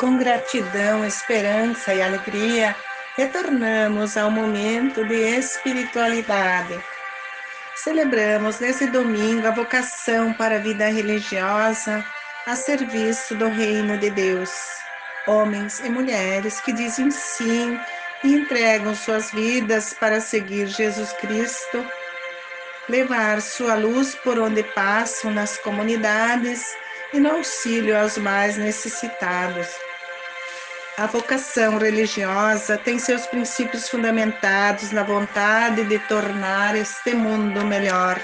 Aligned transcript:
Com 0.00 0.16
gratidão, 0.16 1.04
esperança 1.04 1.92
e 1.92 2.00
alegria, 2.00 2.74
retornamos 3.18 4.16
ao 4.16 4.30
momento 4.30 5.04
de 5.04 5.14
espiritualidade. 5.14 6.82
Celebramos 7.74 8.60
nesse 8.60 8.86
domingo 8.86 9.46
a 9.46 9.50
vocação 9.50 10.32
para 10.32 10.56
a 10.56 10.58
vida 10.58 10.86
religiosa 10.86 12.02
a 12.46 12.56
serviço 12.56 13.34
do 13.34 13.48
reino 13.48 13.98
de 13.98 14.08
Deus. 14.08 14.50
Homens 15.26 15.80
e 15.80 15.90
mulheres 15.90 16.62
que 16.62 16.72
dizem 16.72 17.10
sim 17.10 17.78
e 18.24 18.32
entregam 18.32 18.94
suas 18.94 19.30
vidas 19.30 19.92
para 19.92 20.18
seguir 20.18 20.66
Jesus 20.66 21.12
Cristo, 21.12 21.86
levar 22.88 23.42
sua 23.42 23.74
luz 23.74 24.14
por 24.14 24.38
onde 24.38 24.62
passam 24.62 25.30
nas 25.30 25.58
comunidades 25.58 26.64
e 27.12 27.20
no 27.20 27.32
auxílio 27.32 28.00
aos 28.00 28.16
mais 28.16 28.56
necessitados. 28.56 29.89
A 31.00 31.06
vocação 31.06 31.78
religiosa 31.78 32.76
tem 32.76 32.98
seus 32.98 33.24
princípios 33.24 33.88
fundamentados 33.88 34.92
na 34.92 35.02
vontade 35.02 35.82
de 35.84 35.98
tornar 36.00 36.76
este 36.76 37.14
mundo 37.14 37.64
melhor. 37.64 38.20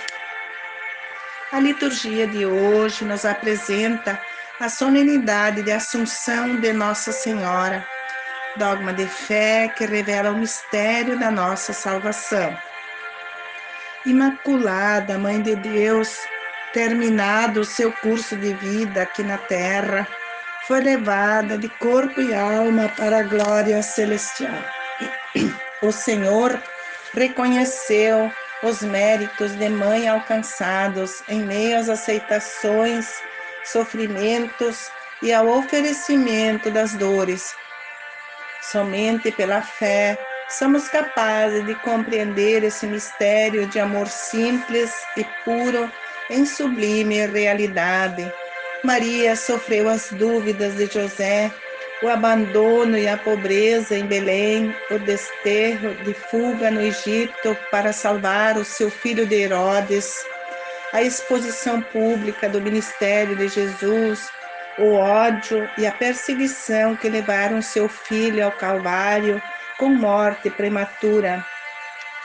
A 1.52 1.58
liturgia 1.58 2.26
de 2.26 2.44
hoje 2.44 3.02
nos 3.02 3.24
apresenta 3.24 4.20
a 4.60 4.68
solenidade 4.68 5.62
de 5.62 5.72
Assunção 5.72 6.60
de 6.60 6.70
Nossa 6.74 7.12
Senhora, 7.12 7.82
dogma 8.56 8.92
de 8.92 9.06
fé 9.06 9.72
que 9.74 9.86
revela 9.86 10.32
o 10.32 10.36
mistério 10.36 11.18
da 11.18 11.30
nossa 11.30 11.72
salvação. 11.72 12.54
Imaculada 14.04 15.16
Mãe 15.16 15.40
de 15.40 15.56
Deus, 15.56 16.14
terminado 16.74 17.60
o 17.60 17.64
seu 17.64 17.90
curso 17.90 18.36
de 18.36 18.52
vida 18.52 19.00
aqui 19.00 19.22
na 19.22 19.38
Terra, 19.38 20.06
foi 20.66 20.80
levada 20.80 21.56
de 21.56 21.68
corpo 21.68 22.20
e 22.20 22.34
alma 22.34 22.88
para 22.96 23.20
a 23.20 23.22
glória 23.22 23.82
celestial. 23.82 24.62
O 25.82 25.92
Senhor 25.92 26.60
reconheceu 27.14 28.30
os 28.62 28.82
méritos 28.82 29.54
de 29.54 29.68
mãe 29.68 30.08
alcançados 30.08 31.22
em 31.28 31.44
meio 31.44 31.78
às 31.78 31.88
aceitações, 31.88 33.06
sofrimentos 33.64 34.76
e 35.22 35.32
ao 35.32 35.46
oferecimento 35.46 36.70
das 36.70 36.94
dores. 36.94 37.54
Somente 38.70 39.30
pela 39.30 39.62
fé 39.62 40.18
somos 40.48 40.88
capazes 40.88 41.64
de 41.64 41.74
compreender 41.76 42.64
esse 42.64 42.86
mistério 42.86 43.68
de 43.68 43.78
amor 43.78 44.08
simples 44.08 44.90
e 45.16 45.24
puro 45.44 45.90
em 46.28 46.44
sublime 46.44 47.24
realidade 47.26 48.32
Maria 48.84 49.34
sofreu 49.34 49.88
as 49.88 50.10
dúvidas 50.10 50.76
de 50.76 50.86
José, 50.86 51.50
o 52.02 52.08
abandono 52.08 52.98
e 52.98 53.08
a 53.08 53.16
pobreza 53.16 53.96
em 53.96 54.06
Belém, 54.06 54.74
o 54.90 54.98
desterro 54.98 55.94
de 56.04 56.12
fuga 56.12 56.70
no 56.70 56.80
Egito 56.80 57.56
para 57.70 57.92
salvar 57.92 58.56
o 58.56 58.64
seu 58.64 58.90
filho 58.90 59.26
de 59.26 59.34
Herodes, 59.34 60.14
a 60.92 61.02
exposição 61.02 61.80
pública 61.80 62.48
do 62.48 62.60
ministério 62.60 63.34
de 63.34 63.48
Jesus, 63.48 64.28
o 64.78 64.92
ódio 64.92 65.68
e 65.78 65.86
a 65.86 65.92
perseguição 65.92 66.94
que 66.96 67.08
levaram 67.08 67.62
seu 67.62 67.88
filho 67.88 68.44
ao 68.44 68.52
Calvário 68.52 69.42
com 69.78 69.88
morte 69.88 70.50
prematura. 70.50 71.44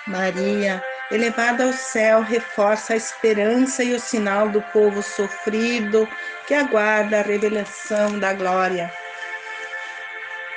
Maria 0.06 0.84
elevada 1.12 1.66
ao 1.66 1.74
céu, 1.74 2.22
reforça 2.22 2.94
a 2.94 2.96
esperança 2.96 3.84
e 3.84 3.94
o 3.94 4.00
sinal 4.00 4.50
do 4.50 4.62
povo 4.62 5.04
sofrido 5.04 6.08
que 6.52 6.56
aguarda 6.56 7.22
a 7.22 7.24
revelação 7.24 8.20
da 8.20 8.34
glória. 8.34 8.92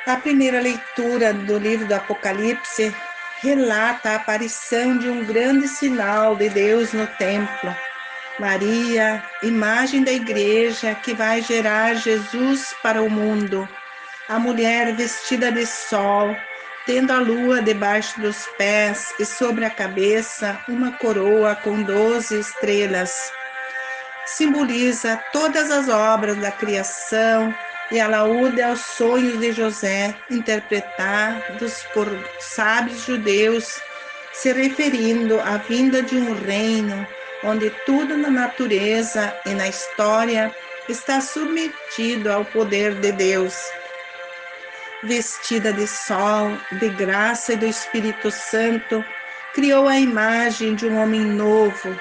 A 0.05 0.17
primeira 0.17 0.61
leitura 0.61 1.33
do 1.33 1.57
livro 1.57 1.87
do 1.87 1.95
Apocalipse 1.95 2.93
relata 3.41 4.11
a 4.11 4.15
aparição 4.17 4.99
de 4.99 5.09
um 5.09 5.25
grande 5.25 5.69
sinal 5.69 6.35
de 6.35 6.49
Deus 6.49 6.93
no 6.93 7.07
templo. 7.07 7.73
Maria, 8.41 9.23
imagem 9.41 10.03
da 10.03 10.11
igreja 10.11 10.97
que 10.97 11.15
vai 11.15 11.41
gerar 11.41 11.95
Jesus 11.95 12.75
para 12.83 13.01
o 13.01 13.09
mundo. 13.09 13.69
A 14.29 14.37
mulher 14.37 14.97
vestida 14.97 15.53
de 15.53 15.65
sol, 15.65 16.37
tendo 16.87 17.13
a 17.13 17.21
lua 17.21 17.63
debaixo 17.63 18.21
dos 18.21 18.49
pés 18.59 19.15
e 19.21 19.25
sobre 19.25 19.65
a 19.65 19.71
cabeça 19.71 20.59
uma 20.67 20.91
coroa 20.91 21.55
com 21.55 21.85
doze 21.85 22.41
estrelas. 22.41 23.31
Simboliza 24.27 25.23
todas 25.33 25.71
as 25.71 25.89
obras 25.89 26.37
da 26.39 26.51
criação 26.51 27.55
e 27.93 28.01
alaúde 28.01 28.63
aos 28.63 28.81
sonhos 28.81 29.39
de 29.39 29.53
José, 29.53 30.17
interpretados 30.31 31.85
por 31.93 32.09
sábios 32.39 33.03
judeus, 33.03 33.65
se 34.33 34.53
referindo 34.53 35.39
à 35.41 35.59
vinda 35.59 36.03
de 36.03 36.17
um 36.17 36.33
reino 36.33 37.07
onde 37.45 37.71
tudo 37.85 38.17
na 38.17 38.31
natureza 38.31 39.37
e 39.45 39.51
na 39.51 39.69
história 39.69 40.51
está 40.89 41.21
submetido 41.21 42.33
ao 42.33 42.45
poder 42.47 42.95
de 42.95 43.13
Deus. 43.13 43.55
Vestida 45.03 45.73
de 45.73 45.87
sol, 45.87 46.59
de 46.73 46.89
graça 46.89 47.53
e 47.53 47.57
do 47.57 47.67
Espírito 47.67 48.31
Santo, 48.31 49.05
criou 49.55 49.87
a 49.87 49.99
imagem 49.99 50.75
de 50.75 50.87
um 50.87 50.97
homem 50.97 51.21
novo, 51.21 51.95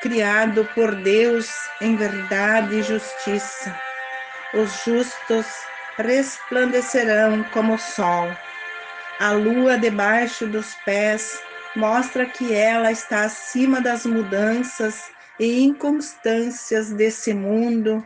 criado 0.00 0.64
por 0.74 0.94
Deus 0.94 1.46
em 1.80 1.96
verdade 1.96 2.76
e 2.76 2.82
justiça. 2.82 3.74
Os 4.54 4.82
justos 4.84 5.46
resplandecerão 5.98 7.44
como 7.44 7.74
o 7.74 7.78
sol. 7.78 8.34
A 9.18 9.32
lua 9.32 9.76
debaixo 9.76 10.46
dos 10.46 10.74
pés 10.84 11.38
mostra 11.76 12.26
que 12.26 12.54
ela 12.54 12.90
está 12.90 13.24
acima 13.24 13.80
das 13.80 14.06
mudanças 14.06 15.10
e 15.38 15.62
inconstâncias 15.62 16.90
desse 16.90 17.32
mundo 17.32 18.04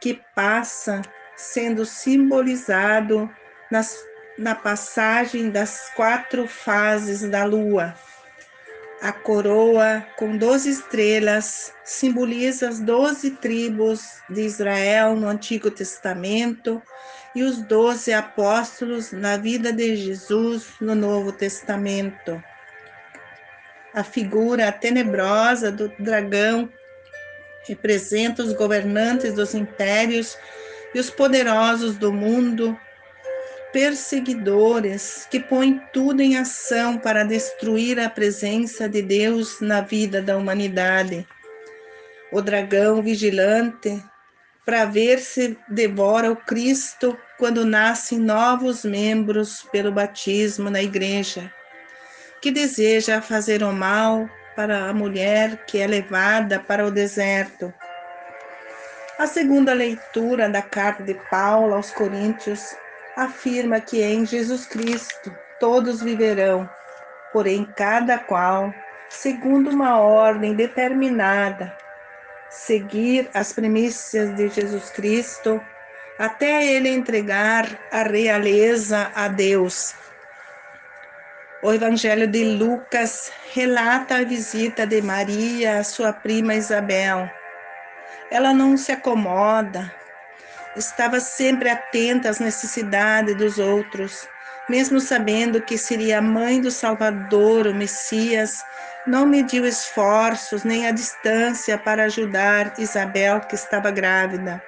que 0.00 0.20
passa, 0.34 1.02
sendo 1.36 1.84
simbolizado 1.84 3.30
nas, 3.70 3.96
na 4.38 4.54
passagem 4.54 5.50
das 5.50 5.90
quatro 5.94 6.46
fases 6.46 7.22
da 7.28 7.44
lua. 7.44 7.94
A 9.02 9.12
coroa 9.12 10.06
com 10.16 10.36
doze 10.36 10.68
estrelas 10.68 11.72
simboliza 11.82 12.68
as 12.68 12.80
doze 12.80 13.30
tribos 13.30 14.22
de 14.28 14.42
Israel 14.42 15.16
no 15.16 15.26
Antigo 15.26 15.70
Testamento 15.70 16.82
e 17.34 17.42
os 17.42 17.62
doze 17.62 18.12
apóstolos 18.12 19.10
na 19.10 19.38
vida 19.38 19.72
de 19.72 19.96
Jesus 19.96 20.74
no 20.82 20.94
Novo 20.94 21.32
Testamento. 21.32 22.42
A 23.94 24.04
figura 24.04 24.70
tenebrosa 24.70 25.72
do 25.72 25.88
dragão 25.98 26.68
representa 27.66 28.42
os 28.42 28.52
governantes 28.52 29.32
dos 29.32 29.54
impérios 29.54 30.36
e 30.94 31.00
os 31.00 31.08
poderosos 31.08 31.96
do 31.96 32.12
mundo 32.12 32.78
perseguidores 33.72 35.26
que 35.30 35.38
põem 35.38 35.80
tudo 35.92 36.20
em 36.20 36.36
ação 36.36 36.98
para 36.98 37.24
destruir 37.24 37.98
a 37.98 38.10
presença 38.10 38.88
de 38.88 39.02
Deus 39.02 39.60
na 39.60 39.80
vida 39.80 40.20
da 40.20 40.36
humanidade. 40.36 41.26
O 42.32 42.40
dragão 42.40 43.02
vigilante 43.02 44.02
para 44.64 44.84
ver 44.84 45.18
se 45.18 45.58
devora 45.68 46.30
o 46.30 46.36
Cristo 46.36 47.16
quando 47.38 47.64
nascem 47.64 48.18
novos 48.18 48.84
membros 48.84 49.62
pelo 49.72 49.90
batismo 49.90 50.70
na 50.70 50.82
igreja, 50.82 51.52
que 52.40 52.50
deseja 52.50 53.20
fazer 53.20 53.62
o 53.62 53.72
mal 53.72 54.28
para 54.54 54.88
a 54.88 54.92
mulher 54.92 55.64
que 55.64 55.78
é 55.78 55.86
levada 55.86 56.60
para 56.60 56.86
o 56.86 56.90
deserto. 56.90 57.72
A 59.18 59.26
segunda 59.26 59.72
leitura 59.72 60.48
da 60.48 60.62
carta 60.62 61.02
de 61.02 61.14
Paulo 61.30 61.74
aos 61.74 61.90
Coríntios 61.90 62.74
afirma 63.24 63.80
que 63.80 64.02
em 64.02 64.24
Jesus 64.24 64.66
Cristo 64.66 65.32
todos 65.58 66.02
viverão, 66.02 66.68
porém 67.32 67.64
cada 67.76 68.18
qual 68.18 68.72
segundo 69.10 69.70
uma 69.70 70.00
ordem 70.00 70.54
determinada, 70.54 71.76
seguir 72.48 73.28
as 73.34 73.52
premissas 73.52 74.34
de 74.34 74.48
Jesus 74.48 74.90
Cristo 74.90 75.60
até 76.18 76.66
ele 76.66 76.88
entregar 76.88 77.66
a 77.90 78.02
realeza 78.02 79.10
a 79.14 79.28
Deus. 79.28 79.94
O 81.62 81.72
Evangelho 81.72 82.26
de 82.26 82.56
Lucas 82.56 83.30
relata 83.52 84.16
a 84.16 84.24
visita 84.24 84.86
de 84.86 85.02
Maria 85.02 85.78
à 85.78 85.84
sua 85.84 86.12
prima 86.12 86.54
Isabel. 86.54 87.28
Ela 88.30 88.54
não 88.54 88.76
se 88.76 88.92
acomoda, 88.92 89.92
estava 90.76 91.20
sempre 91.20 91.68
atenta 91.68 92.28
às 92.28 92.38
necessidades 92.38 93.36
dos 93.36 93.58
outros, 93.58 94.28
mesmo 94.68 95.00
sabendo 95.00 95.60
que 95.60 95.76
seria 95.76 96.18
a 96.18 96.22
mãe 96.22 96.60
do 96.60 96.70
Salvador, 96.70 97.66
o 97.66 97.74
Messias, 97.74 98.62
não 99.06 99.26
mediu 99.26 99.66
esforços 99.66 100.62
nem 100.62 100.86
a 100.86 100.92
distância 100.92 101.76
para 101.76 102.04
ajudar 102.04 102.74
Isabel, 102.78 103.40
que 103.40 103.54
estava 103.54 103.90
grávida. 103.90 104.62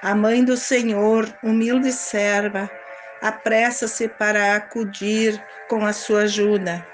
A 0.00 0.14
mãe 0.14 0.44
do 0.44 0.56
Senhor, 0.56 1.28
humilde 1.42 1.92
serva, 1.92 2.70
apressa-se 3.20 4.08
para 4.08 4.54
acudir 4.54 5.42
com 5.68 5.84
a 5.84 5.92
sua 5.92 6.22
ajuda. 6.22 6.86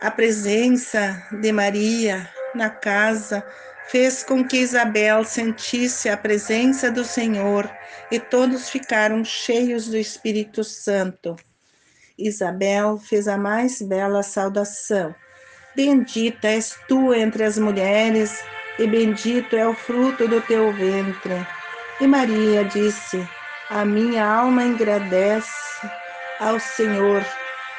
A 0.00 0.10
presença 0.10 1.22
de 1.40 1.52
Maria 1.52 2.28
na 2.54 2.70
casa 2.70 3.44
fez 3.90 4.22
com 4.22 4.44
que 4.44 4.58
Isabel 4.58 5.24
sentisse 5.24 6.08
a 6.08 6.16
presença 6.16 6.92
do 6.92 7.04
Senhor 7.04 7.68
e 8.08 8.20
todos 8.20 8.70
ficaram 8.70 9.24
cheios 9.24 9.88
do 9.88 9.96
Espírito 9.96 10.62
Santo. 10.62 11.34
Isabel 12.16 12.98
fez 12.98 13.26
a 13.26 13.36
mais 13.36 13.82
bela 13.82 14.22
saudação. 14.22 15.12
Bendita 15.74 16.46
és 16.46 16.76
tu 16.86 17.12
entre 17.12 17.42
as 17.42 17.58
mulheres, 17.58 18.40
e 18.78 18.86
bendito 18.86 19.56
é 19.56 19.66
o 19.66 19.74
fruto 19.74 20.28
do 20.28 20.40
teu 20.42 20.72
ventre. 20.72 21.44
E 22.00 22.06
Maria 22.06 22.64
disse: 22.64 23.28
A 23.70 23.84
minha 23.84 24.24
alma 24.24 24.62
engrandece 24.62 25.50
ao 26.38 26.60
Senhor, 26.60 27.24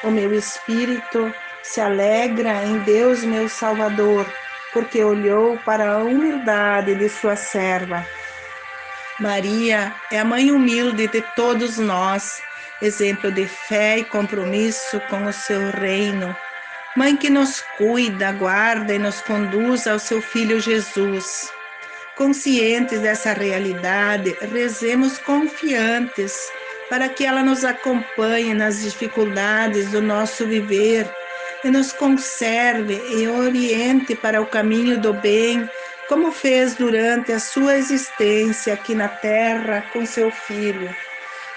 o 0.04 0.12
meu 0.12 0.34
espírito 0.34 1.34
se 1.64 1.80
alegra 1.80 2.66
em 2.66 2.80
Deus, 2.80 3.24
meu 3.24 3.48
Salvador, 3.48 4.26
porque 4.74 5.04
olhou 5.04 5.58
para 5.66 5.92
a 5.92 5.98
humildade 5.98 6.96
de 6.96 7.10
sua 7.10 7.36
serva. 7.36 8.06
Maria 9.20 9.94
é 10.12 10.20
a 10.20 10.26
mãe 10.26 10.52
humilde 10.52 11.08
de 11.08 11.22
todos 11.36 11.78
nós, 11.78 12.42
exemplo 12.82 13.32
de 13.32 13.48
fé 13.48 14.00
e 14.00 14.06
compromisso 14.06 15.00
com 15.10 15.26
o 15.26 15.34
seu 15.34 15.70
reino. 15.72 16.36
Mãe 16.96 17.16
que 17.16 17.30
nos 17.30 17.62
cuida, 17.78 18.32
guarda 18.32 18.94
e 18.94 19.00
nos 19.00 19.22
conduz 19.22 19.88
ao 19.88 20.00
seu 20.00 20.22
filho 20.22 20.60
Jesus. 20.60 21.52
Conscientes 22.18 23.00
dessa 23.00 23.34
realidade, 23.34 24.36
rezemos 24.42 25.18
confiantes 25.20 26.52
para 26.90 27.08
que 27.08 27.26
ela 27.26 27.42
nos 27.44 27.64
acompanhe 27.64 28.54
nas 28.54 28.82
dificuldades 28.82 29.92
do 29.92 30.02
nosso 30.02 30.46
viver 30.46 31.10
e 31.64 31.70
nos 31.70 31.92
conserve 31.94 33.00
e 33.16 33.28
oriente 33.28 34.16
para 34.16 34.42
o 34.42 34.48
caminho 34.48 35.00
do 35.00 35.14
bem, 35.14 35.70
como 36.08 36.32
fez 36.32 36.76
durante 36.76 37.32
a 37.32 37.40
sua 37.40 37.78
existência 37.78 38.74
aqui 38.74 38.96
na 38.96 39.08
terra 39.08 39.84
com 39.94 40.06
seu 40.06 40.32
filho. 40.32 40.94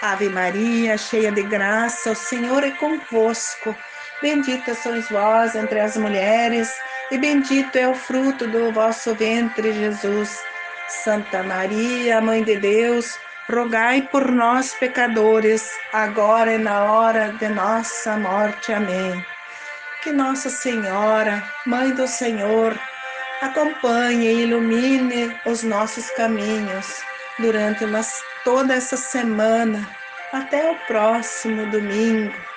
Ave 0.02 0.28
Maria, 0.28 0.98
cheia 0.98 1.32
de 1.32 1.42
graça, 1.42 2.12
o 2.12 2.14
Senhor 2.14 2.62
é 2.62 2.70
convosco. 2.72 3.74
Bendita 4.20 4.74
sois 4.74 5.08
vós 5.08 5.54
entre 5.54 5.80
as 5.80 5.96
mulheres, 5.96 6.70
e 7.10 7.18
bendito 7.18 7.76
é 7.76 7.88
o 7.88 7.94
fruto 7.94 8.46
do 8.46 8.70
vosso 8.70 9.14
ventre, 9.14 9.72
Jesus. 9.72 10.38
Santa 10.88 11.42
Maria, 11.42 12.20
Mãe 12.20 12.44
de 12.44 12.56
Deus, 12.56 13.18
rogai 13.50 14.02
por 14.02 14.30
nós, 14.30 14.74
pecadores, 14.74 15.66
agora 15.92 16.54
e 16.54 16.58
na 16.58 16.92
hora 16.92 17.32
de 17.38 17.48
nossa 17.48 18.16
morte. 18.18 18.72
Amém 18.72 19.33
que 20.04 20.12
Nossa 20.12 20.50
Senhora, 20.50 21.42
Mãe 21.66 21.94
do 21.94 22.06
Senhor, 22.06 22.78
acompanhe 23.40 24.28
e 24.28 24.42
ilumine 24.42 25.34
os 25.46 25.62
nossos 25.62 26.10
caminhos 26.10 26.86
durante 27.38 27.86
umas, 27.86 28.12
toda 28.44 28.74
essa 28.74 28.98
semana, 28.98 29.88
até 30.30 30.70
o 30.70 30.74
próximo 30.86 31.64
domingo. 31.70 32.53